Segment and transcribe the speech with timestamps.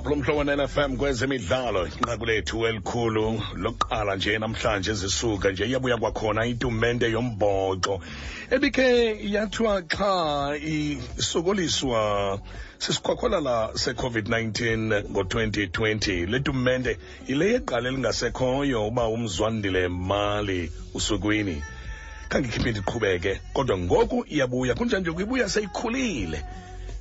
[0.00, 8.00] Aphulumhlobo ne-FM kwezemidlalo inqaku lethu elikhulu lokuqala nje namhlanje zisuka nje iyabuya kwakhona itumente yombhoxo
[8.50, 8.88] ebikhe
[9.34, 10.12] yathiwa xa
[11.20, 12.00] isokoliswa
[12.78, 14.48] sisikhwakhwalala se-covid-19
[15.12, 16.98] ngo-2020 le tumente
[17.28, 21.62] yile yeqala elingasekhoyo uba umzwandile mali usukwini
[22.28, 26.40] khangikhiphe ndiqhubeke kodwa ngoku iyabuya kunjanje kuyibuya seyikhulile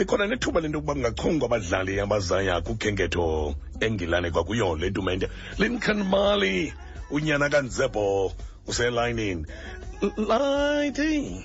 [0.00, 5.28] likhona nethuba lento yokuba kungachongwa abadlali abazaya kukhenketho engilane kwakuyo le tumente.
[5.58, 6.72] Lincoln mali
[7.10, 8.32] unyana kanzebo
[8.66, 9.44] uselayinini.
[10.16, 11.44] Lighting.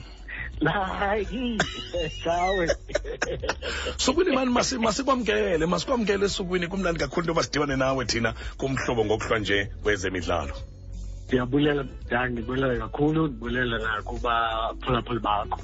[0.65, 1.57] Hayi,
[2.23, 2.67] sawe.
[3.97, 4.51] sukwini mani?
[4.51, 10.53] Masi- masikwamkele masikwamkele esukwini kumnandi kakhulu into yoba sidibane nawe thina kumhlobo ngokuhlwa nje kwezemidlalo
[11.25, 14.33] Ndiyabulela mdani, ndibulela kakhulu, ndibulela nakuba
[14.81, 15.59] phulaphuli bakho.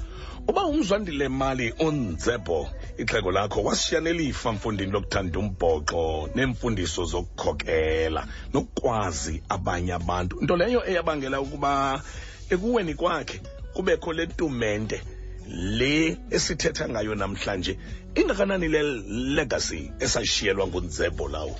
[0.48, 9.92] uba umzwandile mali onzebo ixhego lakho washiya nelifa mfundini lokuthanda umbhoxo neemfundiso zokukhokela nokukwazi abanye
[9.92, 12.02] abantu nto leyo eyabangela ukuba
[12.50, 13.40] ekuweni kwakhe
[13.74, 14.98] kubekho le tumente
[15.78, 17.78] le esithetha ngayo namhlanje
[18.14, 18.82] ingakanani le
[19.36, 21.56] legacy esashiyelwa ngunzebo lawo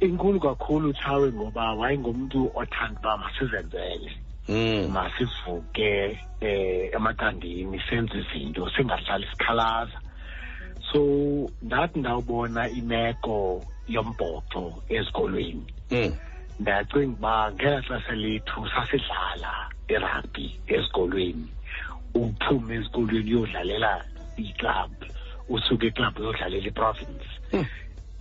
[0.00, 4.12] Inkulu kakhulu Chawe ngoba wayengumuntu othanda uba masizenzele.
[4.48, 4.88] mm.
[4.92, 9.98] Masivuke eh emathandini senze izinto singahlali sikhalaza.
[10.92, 15.66] So ndathi ndawubona imeko yombhoxo ezikolweni.
[15.90, 16.14] Mm.
[16.60, 19.52] Ndacinga uba ngela xesha lethu sasidlala
[19.88, 21.48] irugby esikolweni.
[22.14, 24.04] Uphume esikolweni uyodlalela
[24.36, 24.90] iklab.
[25.48, 27.28] Usuke eklab uyodlalela iprovince.
[27.52, 27.66] Mm.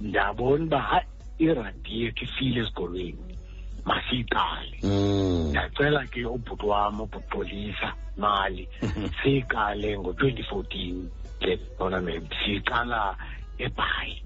[0.01, 1.05] ndabona uba hayi
[1.39, 3.37] irugby yethu ifile esikolweni.
[3.85, 5.49] Masiyiqale Mm.
[5.49, 7.73] ndacela ke ubhuti wam ubhuti
[8.17, 9.09] mali Mhm.
[9.23, 11.09] siyiqale ngo-twenty fourteen.
[11.41, 13.15] Le tournament siyiqala
[13.59, 14.23] ebhayi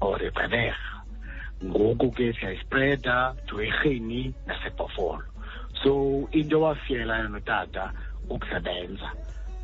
[0.00, 1.02] or ebeberha
[1.64, 5.22] ngoku ke siyayispreda to erheni nasebhofolo.
[5.82, 7.92] So into ewasiyela notata
[8.28, 9.10] ukusebenza.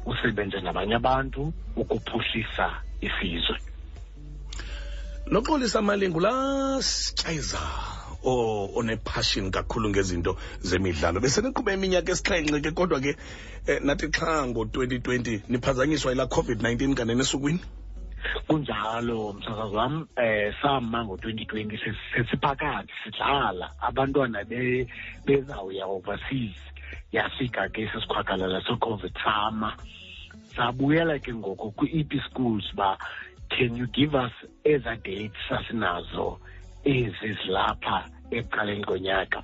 [0.07, 2.71] Usebenze nabanye abantu ukuphuhlisa
[3.01, 3.59] isizwe.
[5.31, 7.59] Noxolisa mali ngulaa sityayiza
[8.25, 11.21] o- onepassion kakhulu ngezinto zemidlalo.
[11.21, 13.17] Beseniqhuba iminyaka esixhenxe ke kodwa ke
[13.67, 17.61] eh, nathi xa ngo-2020 niphazanyiswa yilaa covid-19 kanene esukwini
[18.49, 23.71] kunjalo msasazi wam eh sama ngo-2020 ses- sesiphakathi sidlala.
[23.81, 24.87] Abantwana be-
[25.27, 26.57] bezawuya overseas
[27.13, 29.77] yafika ke sesikhwakalala se-covid sama.
[30.57, 32.99] Sabuyela ke ngoku kwi-ep schools uba
[33.59, 34.33] can you give us
[34.65, 36.39] eza dates sasinazo
[36.85, 39.43] ezi zilapha ekuqaleni konyaka?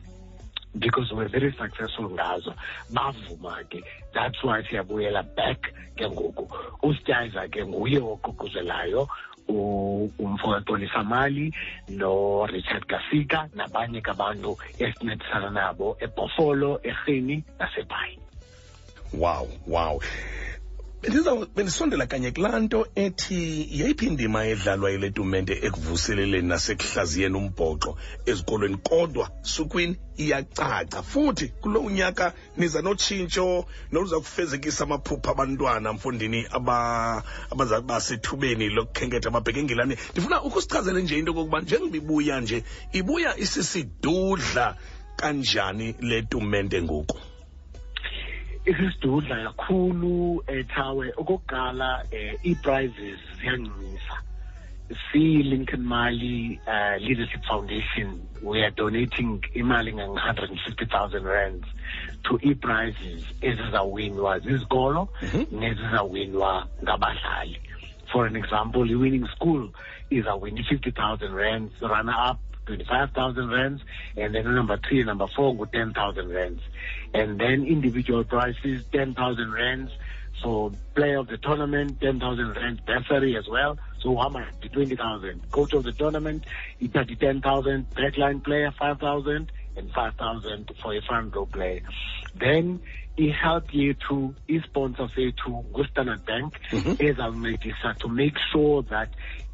[0.79, 2.55] Because we're very successful ngazo.
[2.93, 3.83] Bavuma ke
[4.15, 5.61] that's why siyabuyela back
[5.97, 6.47] ke ngoku.
[6.83, 9.07] Usityayiza ke nguye oququzelayo
[9.49, 11.53] u- umfowetolisa mali
[11.89, 18.19] no-richard gasika nabanye ke abantu esincedisana nabo ebhofolo erhini nasebhayi.
[19.13, 20.01] Wow wow
[21.55, 28.77] bendisondela kanye kulaa nto ethi yeyiphi indima edlalwa yile tumente ekuvuseleleni nasekuhlaziyeni umbhoxo ezikolweni?
[28.77, 29.97] Kodwa sukwini?
[30.17, 31.03] Iyacaca.
[31.03, 39.31] Futhi kulo unyaka niza notshintsho noluza kufezekisa amaphupha abantwana mfundini aba- abaza kuba sethubeni lokukhenketha
[39.31, 44.77] babheke ndifuna ukusichazele nje into yokokuba njengoba nje ibuya isisidudla
[45.17, 47.19] kanjani le tumente ngoku
[48.65, 54.17] isisidudla kakhulu ethawe okokuqala eh ii-prizes ziyancumisa
[55.13, 61.67] si-lincoln mali uh, leadership foundation we are donating imali nge-150,000 rands
[62.23, 65.45] to ii-prizes ezizawinwa zizikolo Mhm.
[65.61, 67.61] nezizawinwa ngabadlali
[68.13, 69.71] for an example i-winning school
[70.11, 73.83] izawina i-50,000 rands runner up 25,000 rands
[74.17, 76.61] and then number three and number four go 10,000 rands.
[77.13, 79.91] And then individual prizes 10,000 rands.
[80.43, 83.79] For player of the tournament 10,000 rands bursary as well.
[84.03, 84.45] So how much?
[84.73, 86.45] 20,000 coach of the tournament
[86.83, 91.81] ithatha 10,000 backline player 5,000 and 5,000 for a front row player.
[92.39, 92.81] Then
[93.17, 96.97] i-help yethu i-sponsor sethu ngu-standard bank Mhm.
[96.99, 99.09] ezawuncedisa to make sure that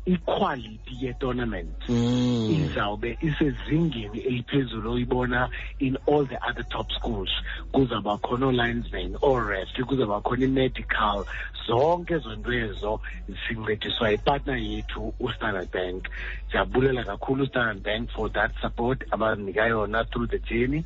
[0.07, 5.49] iquality ye-tournament izawube isezingeni eliphezulu oyibona
[5.79, 7.31] in all the other top schools.
[7.73, 11.25] Kuzawuba khona oo-linesmen oo-ref kuzawuba khona i-medical
[11.67, 13.01] zonke ezo nto ezo
[13.49, 16.09] sincediswa yipartner yethu ustandard bank.
[16.51, 20.85] Siyabulela kakhulu ustandard bank for that support abanika yona through the journey.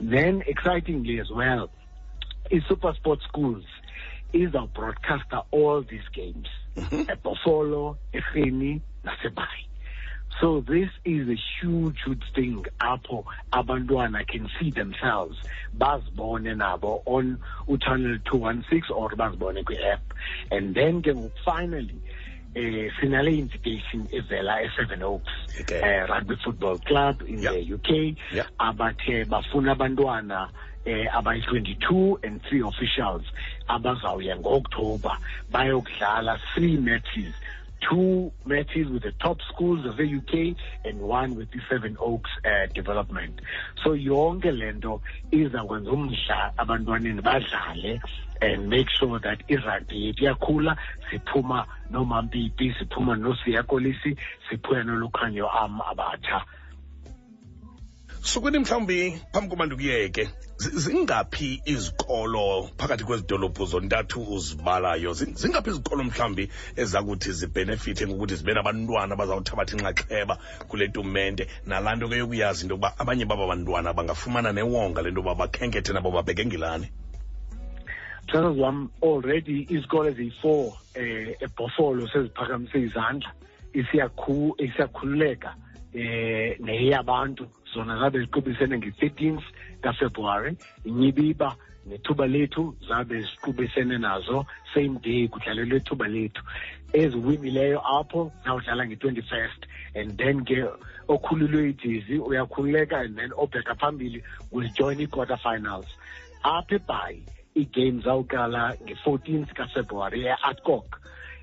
[0.00, 1.68] Then excitingly as well
[2.50, 3.64] i-super sport schools
[4.32, 6.48] izawubroadcaster all these games.
[6.76, 7.10] Mm-hmm.
[7.12, 9.66] Ebhofolo erheni nasebhayi
[10.40, 15.36] so this is a huge huge thing apho abantwana can see themselves
[15.76, 20.02] bazibone nabo on uchannel 216 or bazibone kwi-app.
[20.50, 22.00] And then ke finally
[22.54, 25.80] eh sinale invitation evela e-seven oaks Okay.
[25.80, 27.52] eh, rugby football club in Yeah.
[27.52, 27.90] the uk
[28.32, 28.46] Yeah.
[28.58, 30.48] abathe bafuna abantwana
[30.84, 33.22] eh abayi-22 and three officials
[33.68, 35.18] abazawuya ngo-oktoba
[35.52, 37.34] bayokudlala three matches
[37.88, 42.30] two matches with the top schools of the UK and one with the Seven Oaks
[42.44, 43.40] uh, development.
[43.82, 45.00] So yonke lento
[45.30, 48.00] izakwenza umdla abantwaneni badlale
[48.40, 50.76] and make sure that irugby yethu iyakhula
[51.10, 54.16] siphuma nomapimpi siphuma nosiya kolisi
[54.48, 56.42] siphuya nolukhanyo am abatsha
[58.24, 60.24] sukwini mhlawumbi phambi koba ndikuyeke
[60.56, 65.12] zi- zingaphi izikolo phakathi kwezi dolophu zontathu uzibalayo?
[65.12, 70.38] Zi- zingaphi izikolo mhlawumbi ezakuthi zibhenefithe ngokuthi zibe nabantwana bazawuthabatha inxaxheba
[70.68, 71.46] kule tumente?
[71.66, 75.92] Nalaa nto ke yokuyazi into yokuba abanye baba bantwana bangafumana newonga le nto yoba bakhenkethe
[75.92, 76.86] nabo babheke ngilani.
[78.24, 83.32] Mthandazi wam already izikole eziyi-four eh ebhofolo seziphakamise izandla
[83.74, 85.48] isiyakhu isiyakhululeka.
[85.48, 89.42] eh neyabantu zona zabe ziqubisene nge-13th
[89.80, 91.56] kafebruwari inyibiba
[91.86, 96.42] nethuba lethu zabe ziqubisene nazo same day kudlalelwe ithuba lethu.
[96.92, 99.60] Eziwinileyo apho zawudlala nge-21st
[99.94, 100.64] and then ke
[101.08, 105.86] okhululwe idizi uyakhululeka and then obheka phambili will join i-quarter finals
[106.42, 107.22] apha ebhayi
[107.56, 111.01] ii-games zawuqala nge-14th kafebruwari e-adcock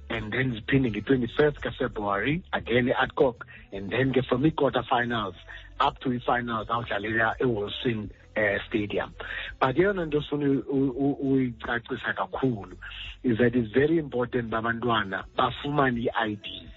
[0.09, 3.45] and then ziphinde nge-21st kafebruwari again e-adcock.
[3.71, 5.35] And then ke from i-quarter finals
[5.79, 9.13] up to i-finals awudlalela ewolfson uh, stadium.
[9.59, 12.75] But eyona nto u- uyicacisa kakhulu
[13.23, 16.68] is that it's very important babantwana bafumane ii-ids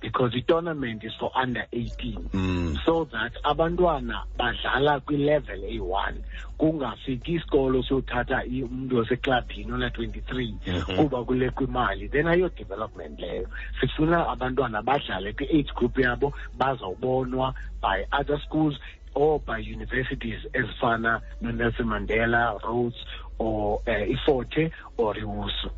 [0.00, 2.78] because i-tournament is for under 18 Mm.
[2.84, 6.20] so that abantwana badlala kwi-level eyi-one
[6.58, 10.96] kungafiki isikolo siyothatha i- umntu oseklabhini ona-23 Mhm.
[10.96, 13.48] kuba kulekwa imali then ayo-development leyo
[13.80, 18.74] sifuna abantwana badlale kwi-age group yabo bazawubonwa by other schools
[19.14, 22.96] or by universities ezifana no-nelson mandela rhodes
[23.38, 25.70] or uh, iforte or iwusu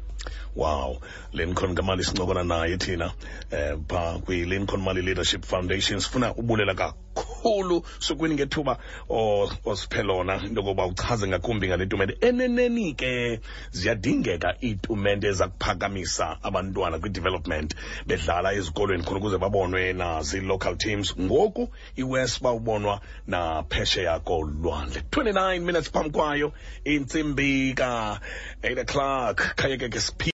[0.56, 0.98] wow.
[1.32, 3.12] Lincoln ngamali sincokona naye thina
[3.50, 6.00] eh pha kwi-lincoln mali leadership foundation.
[6.00, 6.74] Sifuna ubulela
[7.98, 8.78] sukwini ngethuba
[9.08, 12.16] osiphelona osiphe lona into okokuba uchaze ngakumbi ngale tumente.
[12.20, 13.40] Eneneni ke
[13.70, 17.74] ziyadingeka iitumente ezakuphakamisa abantwana kwi-development
[18.06, 21.14] bedlala ezikolweni khona ukuze babonwe nazi-local teams.
[21.18, 26.52] Ngoku iwes bawubonwa naphesheya kolwandle 29 minutes phambi kwayo
[26.84, 30.00] intsimbi ka-8 o'clock khayeke ke